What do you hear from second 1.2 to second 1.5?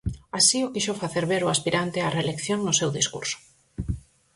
ver